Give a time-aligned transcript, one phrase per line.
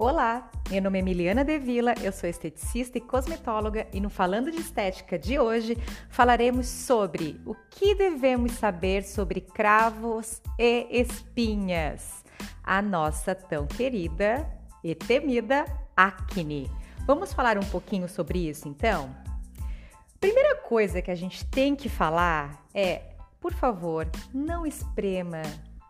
[0.00, 4.60] Olá, meu nome é Emiliana Devila, eu sou esteticista e cosmetóloga e no Falando de
[4.60, 5.76] Estética de hoje
[6.08, 12.24] falaremos sobre o que devemos saber sobre cravos e espinhas,
[12.62, 14.48] a nossa tão querida
[14.84, 15.64] e temida
[15.96, 16.70] acne.
[17.04, 19.12] Vamos falar um pouquinho sobre isso então?
[20.20, 23.02] Primeira coisa que a gente tem que falar é,
[23.40, 25.42] por favor, não esprema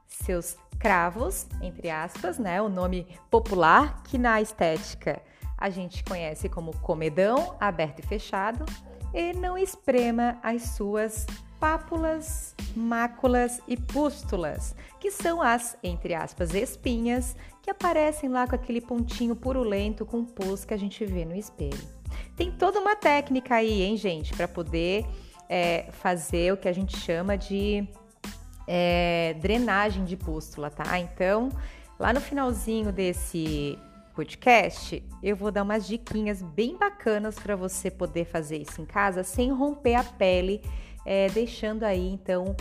[0.07, 2.63] seus cravos, entre aspas, né?
[2.63, 5.21] O nome popular que na estética
[5.57, 8.65] a gente conhece como comedão aberto e fechado,
[9.13, 11.27] e não esprema as suas
[11.59, 18.81] pápulas, máculas e pústulas, que são as, entre aspas, espinhas que aparecem lá com aquele
[18.81, 21.99] pontinho purulento com pus que a gente vê no espelho.
[22.37, 25.05] Tem toda uma técnica aí, hein, gente, para poder
[25.49, 27.89] é, fazer o que a gente chama de
[28.69, 30.99] é, drenagem de pústula, tá?
[30.99, 31.49] Então,
[31.99, 33.79] lá no finalzinho desse
[34.15, 39.25] podcast, eu vou dar umas diquinhas bem bacanas para você poder fazer isso em casa
[39.25, 40.61] sem romper a pele,
[41.07, 42.55] é, deixando aí então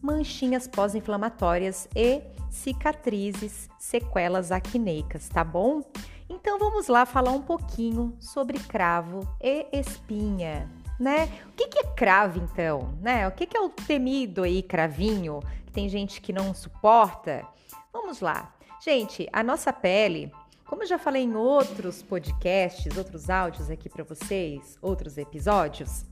[0.00, 5.82] manchinhas pós-inflamatórias e cicatrizes, sequelas acneicas, tá bom?
[6.28, 11.28] Então vamos lá falar um pouquinho sobre cravo e espinha né?
[11.48, 12.94] O que, que é cravo, então?
[13.00, 13.26] Né?
[13.26, 15.40] O que, que é o temido aí cravinho?
[15.66, 17.46] Que tem gente que não suporta?
[17.92, 18.54] Vamos lá.
[18.84, 20.32] Gente, a nossa pele,
[20.64, 26.04] como eu já falei em outros podcasts, outros áudios aqui para vocês, outros episódios,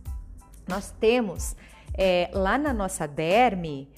[0.68, 1.56] nós temos
[1.94, 3.88] é, lá na nossa derme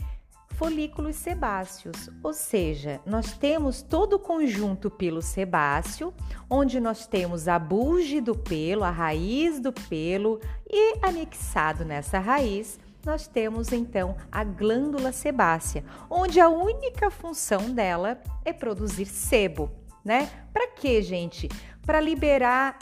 [0.63, 6.15] folículos sebáceos, ou seja, nós temos todo o conjunto pelo sebáceo,
[6.49, 10.39] onde nós temos a bulge do pelo, a raiz do pelo
[10.71, 18.23] e anexado nessa raiz nós temos então a glândula sebácea, onde a única função dela
[18.45, 19.69] é produzir sebo,
[20.05, 20.31] né?
[20.53, 21.49] Para quê, gente?
[21.85, 22.79] Para liberar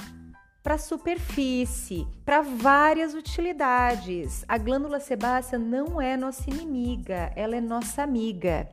[0.62, 4.44] para superfície, para várias utilidades.
[4.46, 8.68] A glândula sebácea não é nossa inimiga, ela é nossa amiga.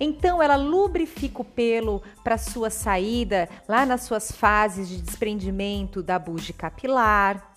[0.00, 6.18] Então, ela lubrifica o pelo para sua saída lá nas suas fases de desprendimento da
[6.18, 7.53] bulge capilar,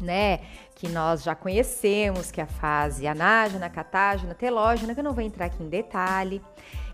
[0.00, 0.40] né?
[0.74, 5.22] Que nós já conhecemos, que é a fase anágena, catágena, telógena, que eu não vou
[5.22, 6.42] entrar aqui em detalhe.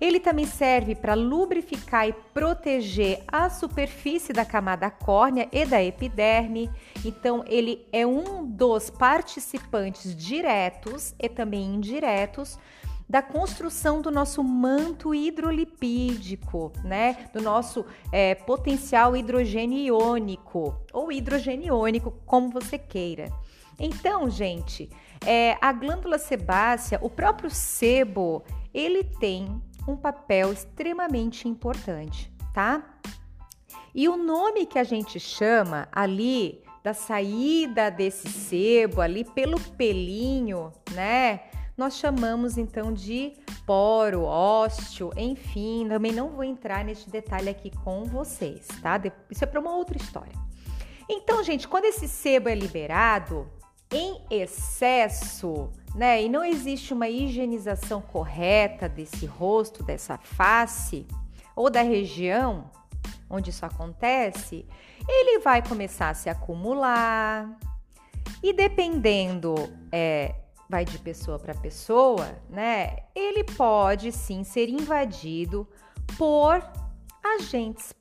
[0.00, 6.70] Ele também serve para lubrificar e proteger a superfície da camada córnea e da epiderme.
[7.04, 12.58] Então, ele é um dos participantes diretos e também indiretos
[13.08, 17.28] da construção do nosso manto hidrolipídico, né?
[17.32, 23.32] Do nosso é, potencial hidrogênio iônico ou hidrogênio iônico, como você queira.
[23.78, 24.90] Então, gente,
[25.24, 28.42] é, a glândula sebácea, o próprio sebo,
[28.74, 32.98] ele tem um papel extremamente importante, tá?
[33.94, 40.72] E o nome que a gente chama ali da saída desse sebo ali pelo pelinho,
[40.92, 41.40] né?
[41.76, 43.34] Nós chamamos então de
[43.66, 49.00] poro, ósteo, enfim, também não vou entrar neste detalhe aqui com vocês, tá?
[49.30, 50.32] Isso é para uma outra história.
[51.08, 53.46] Então, gente, quando esse sebo é liberado
[53.90, 61.06] em excesso, né, e não existe uma higienização correta desse rosto, dessa face
[61.54, 62.70] ou da região
[63.28, 64.66] onde isso acontece,
[65.06, 67.58] ele vai começar a se acumular
[68.42, 69.54] e dependendo
[69.92, 70.34] é,
[70.68, 72.96] vai de pessoa para pessoa, né?
[73.14, 75.66] Ele pode sim ser invadido
[76.18, 76.62] por
[77.24, 77.94] agentes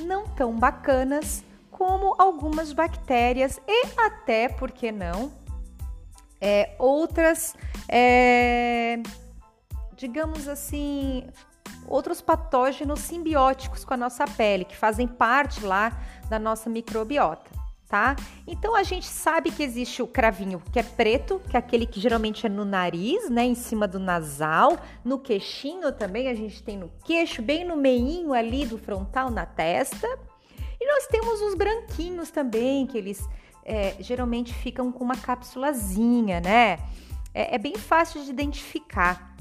[0.00, 5.32] não tão bacanas como algumas bactérias e até, por que não,
[6.40, 7.54] é, outras,
[7.88, 9.00] é,
[9.96, 11.26] digamos assim,
[11.86, 15.92] outros patógenos simbióticos com a nossa pele, que fazem parte lá
[16.28, 17.57] da nossa microbiota
[17.88, 18.14] tá?
[18.46, 21.98] Então a gente sabe que existe o cravinho que é preto, que é aquele que
[21.98, 26.76] geralmente é no nariz, né, em cima do nasal, no queixinho também, a gente tem
[26.76, 30.06] no queixo, bem no meinho ali do frontal, na testa.
[30.80, 33.26] E nós temos os branquinhos também, que eles
[33.64, 36.78] é, geralmente ficam com uma cápsulazinha, né?
[37.34, 39.36] É, é bem fácil de identificar.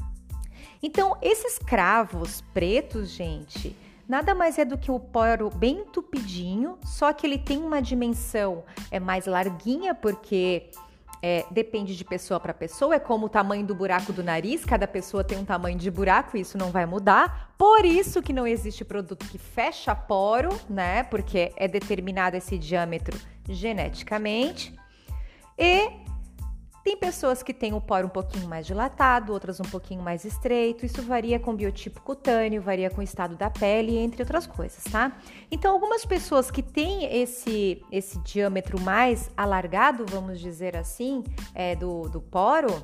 [0.81, 3.75] Então, esses cravos pretos, gente,
[4.07, 8.63] nada mais é do que o poro bem entupidinho, só que ele tem uma dimensão
[8.89, 10.69] é mais larguinha, porque
[11.21, 14.87] é, depende de pessoa para pessoa, é como o tamanho do buraco do nariz, cada
[14.87, 17.53] pessoa tem um tamanho de buraco, isso não vai mudar.
[17.57, 21.03] Por isso que não existe produto que fecha poro, né?
[21.03, 23.17] Porque é determinado esse diâmetro
[23.49, 24.77] geneticamente.
[25.57, 26.06] E
[26.87, 30.85] Tem pessoas que têm o poro um pouquinho mais dilatado, outras um pouquinho mais estreito.
[30.85, 34.85] Isso varia com o biotipo cutâneo, varia com o estado da pele, entre outras coisas,
[34.85, 35.11] tá?
[35.51, 42.03] Então, algumas pessoas que têm esse, esse diâmetro mais alargado, vamos dizer assim, é, do,
[42.03, 42.81] do poro,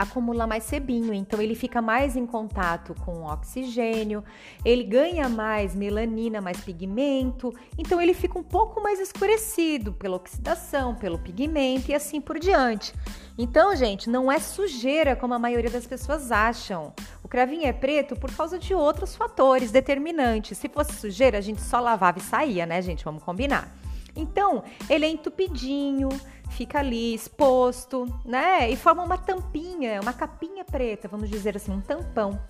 [0.00, 4.24] acumula mais sebinho, então ele fica mais em contato com oxigênio,
[4.64, 10.94] ele ganha mais melanina, mais pigmento, então ele fica um pouco mais escurecido pela oxidação,
[10.94, 12.94] pelo pigmento e assim por diante.
[13.36, 16.94] Então, gente, não é sujeira como a maioria das pessoas acham.
[17.22, 20.56] O cravinho é preto por causa de outros fatores determinantes.
[20.56, 23.04] Se fosse sujeira, a gente só lavava e saía, né, gente?
[23.04, 23.79] Vamos combinar.
[24.14, 26.08] Então, ele é entupidinho,
[26.50, 28.70] fica ali exposto, né?
[28.70, 32.40] E forma uma tampinha, uma capinha preta, vamos dizer assim, um tampão.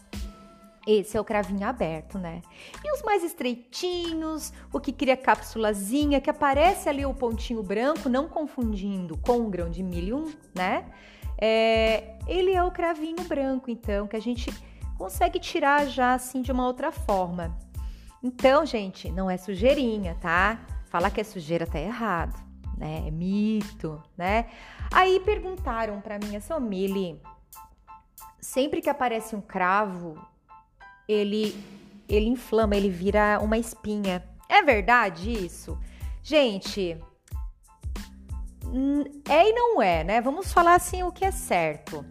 [0.86, 2.40] Esse é o cravinho aberto, né?
[2.82, 8.28] E os mais estreitinhos, o que cria cápsulazinha, que aparece ali o pontinho branco, não
[8.28, 10.86] confundindo com o grão de milho, né?
[11.38, 14.52] É, ele é o cravinho branco, então, que a gente
[14.96, 17.56] consegue tirar já assim de uma outra forma.
[18.22, 20.60] Então, gente, não é sujeirinha, tá?
[20.90, 22.38] Falar que é sujeira tá errado,
[22.76, 23.04] né?
[23.06, 24.50] É mito, né?
[24.92, 27.22] Aí perguntaram para mim assim, Mili,
[28.40, 30.18] sempre que aparece um cravo,
[31.08, 31.56] ele
[32.08, 34.24] ele inflama, ele vira uma espinha.
[34.48, 35.78] É verdade isso?
[36.24, 36.98] Gente,
[39.28, 40.20] é e não é, né?
[40.20, 42.04] Vamos falar assim o que é certo.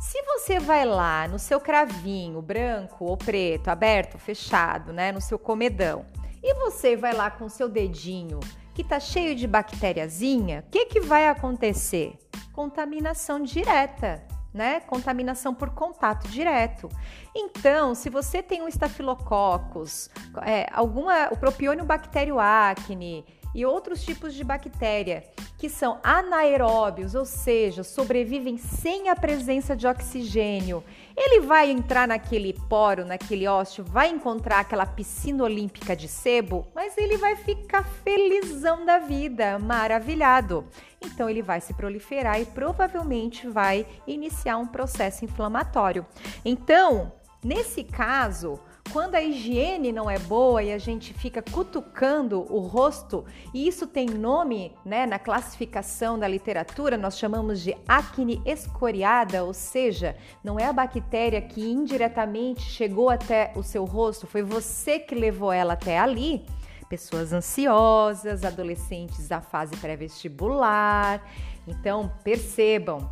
[0.00, 5.38] Se você vai lá no seu cravinho branco ou preto, aberto, fechado, né, no seu
[5.38, 6.04] comedão,
[6.42, 8.40] e você vai lá com seu dedinho
[8.74, 12.18] que tá cheio de bactériazinha, o que, que vai acontecer?
[12.52, 14.80] Contaminação direta, né?
[14.80, 16.88] Contaminação por contato direto.
[17.34, 20.10] Então, se você tem um estafilococcus,
[20.44, 25.24] é, alguma, o propiônio bactério acne, e outros tipos de bactéria
[25.62, 30.82] que são anaeróbios, ou seja, sobrevivem sem a presença de oxigênio.
[31.16, 36.98] Ele vai entrar naquele poro, naquele ósseo, vai encontrar aquela piscina olímpica de sebo, mas
[36.98, 40.66] ele vai ficar felizão da vida, maravilhado.
[41.00, 46.04] Então ele vai se proliferar e provavelmente vai iniciar um processo inflamatório.
[46.44, 47.12] Então,
[47.44, 48.58] nesse caso,
[48.92, 53.24] quando a higiene não é boa e a gente fica cutucando o rosto,
[53.54, 59.54] e isso tem nome, né, na classificação da literatura, nós chamamos de acne escoriada, ou
[59.54, 65.14] seja, não é a bactéria que indiretamente chegou até o seu rosto, foi você que
[65.14, 66.44] levou ela até ali.
[66.90, 71.26] Pessoas ansiosas, adolescentes da fase pré-vestibular.
[71.66, 73.10] Então, percebam,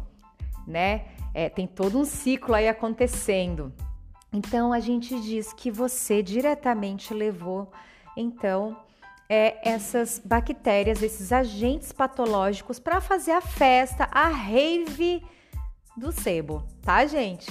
[0.67, 1.07] né?
[1.33, 3.73] É, tem todo um ciclo aí acontecendo.
[4.33, 7.71] Então a gente diz que você diretamente levou
[8.17, 8.77] então
[9.29, 15.23] é, essas bactérias, esses agentes patológicos para fazer a festa, a rave
[15.97, 17.51] do sebo, tá, gente?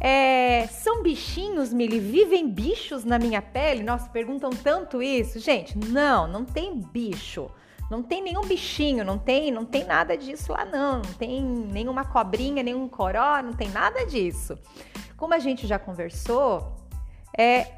[0.00, 2.00] É, são bichinhos, Mili?
[2.00, 3.82] Vivem bichos na minha pele?
[3.82, 5.38] Nossa, perguntam tanto isso.
[5.38, 7.48] Gente, não, não tem bicho.
[7.90, 10.94] Não tem nenhum bichinho, não tem, não tem nada disso lá não.
[10.96, 14.58] Não tem nenhuma cobrinha, nenhum coró, não tem nada disso.
[15.22, 16.74] Como a gente já conversou,
[17.38, 17.74] é,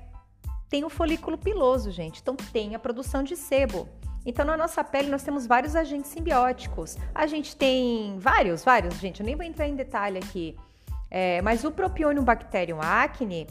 [0.70, 2.22] tem o folículo piloso, gente.
[2.22, 3.86] Então tem a produção de sebo.
[4.24, 6.96] Então, na nossa pele, nós temos vários agentes simbióticos.
[7.14, 9.20] A gente tem vários, vários, gente.
[9.20, 10.56] Eu nem vou entrar em detalhe aqui.
[11.10, 13.46] É, mas o Propionibacterium acne,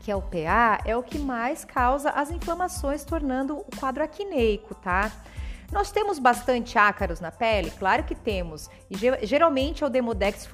[0.00, 4.74] que é o PA, é o que mais causa as inflamações, tornando o quadro acneico,
[4.74, 5.12] tá?
[5.70, 7.70] Nós temos bastante ácaros na pele?
[7.72, 8.70] Claro que temos.
[8.90, 10.46] E geralmente é o Demodex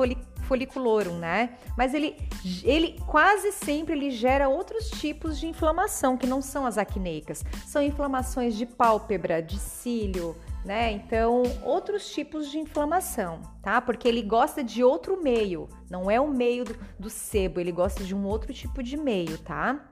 [0.49, 1.51] folliculorum, né?
[1.77, 2.17] Mas ele,
[2.65, 7.45] ele quase sempre ele gera outros tipos de inflamação que não são as acneicas.
[7.67, 10.91] São inflamações de pálpebra, de cílio, né?
[10.93, 13.81] Então, outros tipos de inflamação, tá?
[13.81, 18.03] Porque ele gosta de outro meio, não é o meio do, do sebo, ele gosta
[18.03, 19.89] de um outro tipo de meio, tá?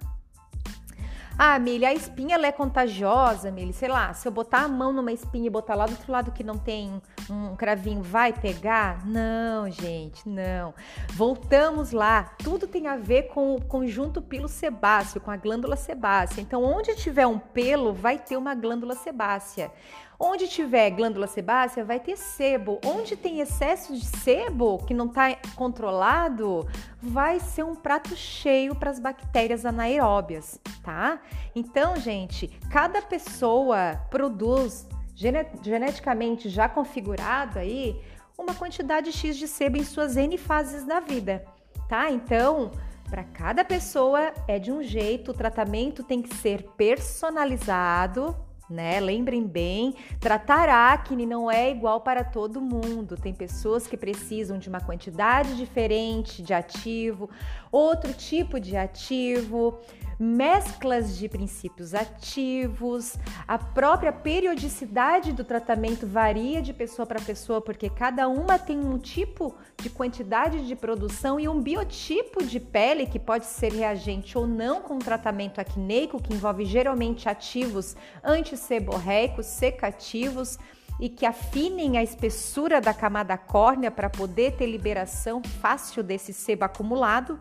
[1.39, 3.75] Ah, Mili, a espinha ela é contagiosa, Mili.
[3.75, 6.33] Sei lá, se eu botar a mão numa espinha e botar lá do outro lado
[6.33, 9.07] que não tem um cravinho, vai pegar?
[9.07, 10.73] Não, gente, não.
[11.13, 12.31] Voltamos lá.
[12.43, 16.41] Tudo tem a ver com o conjunto pilo sebáceo, com a glândula sebácea.
[16.41, 19.71] Então, onde tiver um pelo, vai ter uma glândula sebácea.
[20.19, 22.81] Onde tiver glândula sebácea, vai ter sebo.
[22.85, 26.67] Onde tem excesso de sebo, que não está controlado,
[27.03, 31.21] vai ser um prato cheio para as bactérias anaeróbias, tá?
[31.55, 38.01] Então, gente, cada pessoa produz geneticamente já configurado aí
[38.39, 41.45] uma quantidade X de sebo em suas N fases da vida,
[41.89, 42.11] tá?
[42.11, 42.71] Então,
[43.09, 48.37] para cada pessoa é de um jeito, o tratamento tem que ser personalizado
[48.69, 49.01] né?
[49.01, 53.17] Lembrem bem, tratar acne não é igual para todo mundo.
[53.17, 57.31] Tem pessoas que precisam de uma quantidade diferente de ativo,
[57.71, 59.79] outro tipo de ativo
[60.19, 67.91] mesclas de princípios ativos, a própria periodicidade do tratamento varia de pessoa para pessoa, porque
[67.91, 73.19] cada uma tem um tipo de quantidade de produção e um biotipo de pele que
[73.19, 77.95] pode ser reagente ou não com o tratamento acneico, que envolve geralmente ativos
[78.25, 80.59] antisseborreicos, secativos
[80.99, 86.65] e que afinem a espessura da camada córnea para poder ter liberação fácil desse sebo
[86.65, 87.39] acumulado.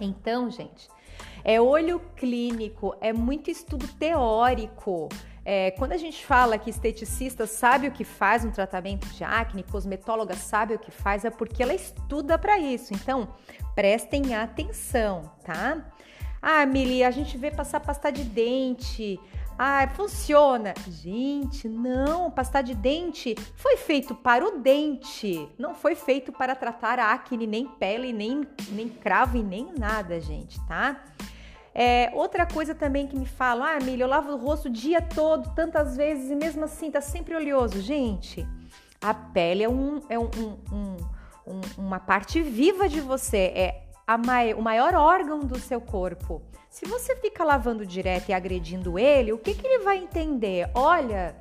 [0.00, 0.88] Então, gente,
[1.44, 5.08] é olho clínico, é muito estudo teórico.
[5.44, 9.62] É, quando a gente fala que esteticista sabe o que faz um tratamento de acne,
[9.62, 12.92] cosmetóloga sabe o que faz, é porque ela estuda para isso.
[12.92, 13.28] Então,
[13.74, 15.84] prestem atenção, tá?
[16.42, 19.18] Ah, Mili, a gente vê passar pasta de dente.
[19.58, 20.72] Ah, funciona.
[20.88, 26.98] Gente, não, pasta de dente foi feito para o dente, não foi feito para tratar
[26.98, 31.02] acne, nem pele, nem, nem cravo e nem nada, gente, tá?
[31.74, 35.00] É, outra coisa também que me falam, ah, Milha, eu lavo o rosto o dia
[35.00, 37.80] todo, tantas vezes, e mesmo assim tá sempre oleoso.
[37.80, 38.46] Gente,
[39.00, 40.96] a pele é, um, é um, um, um
[41.78, 43.84] uma parte viva de você, é
[44.18, 46.42] mai, o maior órgão do seu corpo.
[46.68, 50.70] Se você fica lavando direto e agredindo ele, o que, que ele vai entender?
[50.74, 51.36] Olha,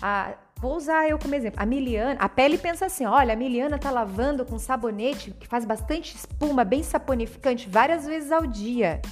[0.00, 1.60] a, Vou usar eu como exemplo.
[1.60, 5.64] A Miliana, a pele pensa assim: olha, a Miliana tá lavando com sabonete que faz
[5.64, 9.02] bastante espuma, bem saponificante, várias vezes ao dia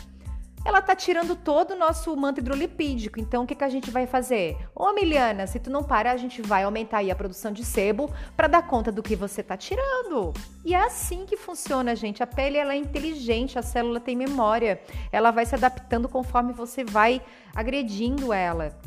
[0.64, 3.18] ela tá tirando todo o nosso manto hidrolipídico.
[3.18, 4.56] Então, o que, que a gente vai fazer?
[4.74, 8.10] Ô, Miliana, se tu não parar, a gente vai aumentar aí a produção de sebo
[8.36, 10.32] para dar conta do que você tá tirando.
[10.64, 12.22] E é assim que funciona, gente.
[12.22, 14.80] A pele ela é inteligente, a célula tem memória.
[15.10, 17.20] Ela vai se adaptando conforme você vai
[17.54, 18.78] agredindo ela.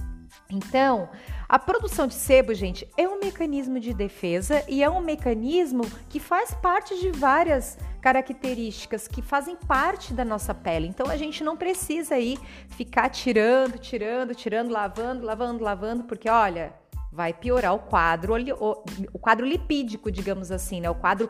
[0.50, 1.10] Então,
[1.48, 6.20] a produção de sebo, gente, é um mecanismo de defesa e é um mecanismo que
[6.20, 10.88] faz parte de várias características que fazem parte da nossa pele.
[10.88, 12.38] Então a gente não precisa aí
[12.70, 16.74] ficar tirando, tirando, tirando, lavando, lavando, lavando, porque olha,
[17.12, 18.34] vai piorar o quadro,
[19.14, 20.90] o quadro lipídico, digamos assim, né?
[20.90, 21.30] O quadro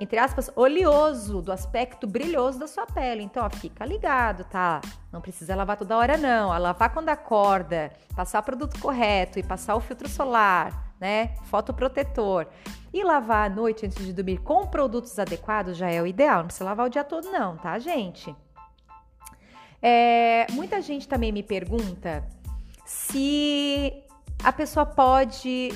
[0.00, 3.22] entre aspas, oleoso, do aspecto brilhoso da sua pele.
[3.22, 4.80] Então, ó, fica ligado, tá?
[5.12, 6.52] Não precisa lavar toda hora, não.
[6.52, 11.34] A lavar quando acorda, passar o produto correto e passar o filtro solar, né?
[11.44, 12.46] Fotoprotetor.
[12.92, 16.38] E lavar à noite antes de dormir com produtos adequados já é o ideal.
[16.38, 18.34] Não precisa lavar o dia todo, não, tá, gente?
[19.82, 22.24] É, muita gente também me pergunta
[22.84, 24.02] se
[24.42, 25.72] a pessoa pode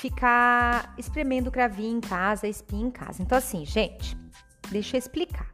[0.00, 3.22] ficar espremendo cravinho em casa, espinha em casa.
[3.22, 4.16] Então, assim, gente,
[4.70, 5.50] deixa eu explicar.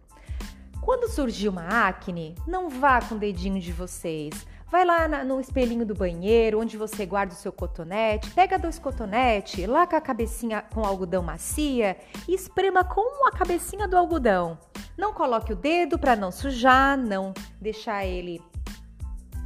[0.81, 5.41] Quando surgir uma acne, não vá com o dedinho de vocês Vai lá na, no
[5.41, 10.61] espelhinho do banheiro, onde você guarda o seu cotonete, pega dois cotonetes, laca a cabecinha
[10.61, 14.59] com algodão macia e esprema com a cabecinha do algodão.
[14.99, 18.43] Não coloque o dedo para não sujar, não deixar ele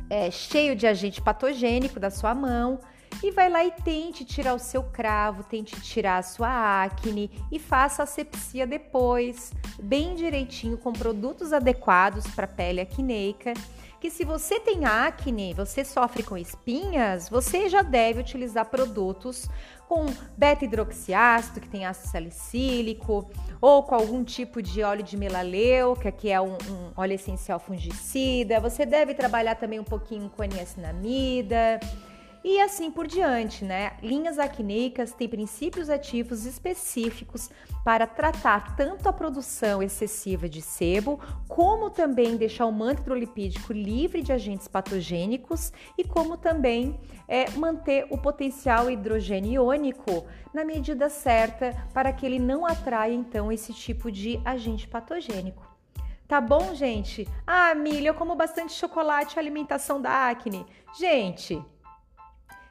[0.09, 2.81] é, cheio de agente patogênico da sua mão.
[3.23, 7.59] E vai lá e tente tirar o seu cravo, tente tirar a sua acne e
[7.59, 13.53] faça a sepsia depois, bem direitinho, com produtos adequados para pele acneica
[14.01, 19.47] que se você tem acne, você sofre com espinhas, você já deve utilizar produtos
[19.87, 20.07] com
[20.39, 26.41] beta-hidroxiácido, que tem ácido salicílico, ou com algum tipo de óleo de melaleuca, que é
[26.41, 28.59] um, um óleo essencial fungicida.
[28.61, 31.79] Você deve trabalhar também um pouquinho com niacinamida
[32.43, 33.93] e assim por diante, né?
[34.03, 37.51] Linhas acneicas têm princípios ativos específicos
[37.85, 44.23] para tratar tanto a produção excessiva de sebo, como também deixar o manto hidrolipídico livre
[44.23, 51.77] de agentes patogênicos e como também é, manter o potencial hidrogênio iônico na medida certa
[51.93, 55.69] para que ele não atraia então esse tipo de agente patogênico.
[56.27, 57.27] Tá bom, gente?
[57.47, 60.65] Ah, milho, eu como bastante chocolate, alimentação da acne.
[60.97, 61.61] Gente,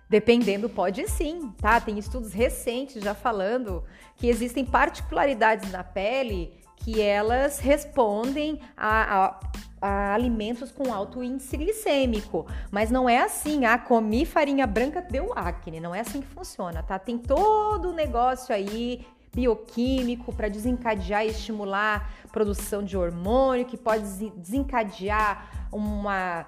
[0.10, 1.80] Dependendo, pode sim, tá?
[1.80, 3.84] Tem estudos recentes já falando
[4.16, 9.40] que existem particularidades na pele que elas respondem a, a,
[9.82, 12.48] a, alimentos com alto índice glicêmico.
[12.72, 15.80] Mas não é assim, ah, comi farinha branca, deu acne.
[15.80, 16.98] Não é assim que funciona, tá?
[16.98, 24.04] Tem todo o negócio aí bioquímico para desencadear e estimular produção de hormônio, que pode
[24.32, 26.48] desencadear uma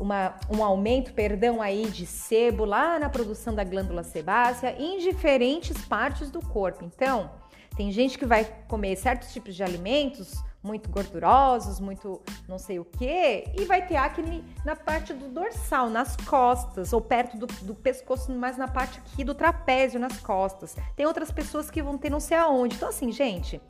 [0.00, 5.76] uma, um aumento, perdão, aí de sebo lá na produção da glândula sebácea em diferentes
[5.86, 6.84] partes do corpo.
[6.84, 7.30] Então,
[7.76, 12.84] tem gente que vai comer certos tipos de alimentos muito gordurosos, muito não sei o
[12.84, 17.74] que, e vai ter acne na parte do dorsal, nas costas, ou perto do, do
[17.74, 20.76] pescoço, mas na parte aqui do trapézio, nas costas.
[20.94, 22.76] Tem outras pessoas que vão ter não sei aonde.
[22.76, 23.60] Então, assim, gente,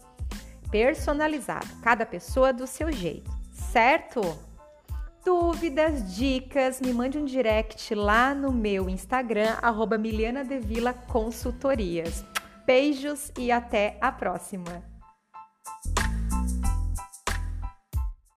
[0.71, 4.21] personalizado, cada pessoa do seu jeito, certo?
[5.25, 9.97] Dúvidas, dicas, me mande um direct lá no meu Instagram, arroba
[11.07, 12.25] Consultorias.
[12.67, 14.92] Beijos e até a próxima!